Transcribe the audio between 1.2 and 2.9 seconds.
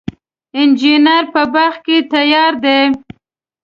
په باغ کې تیار دی.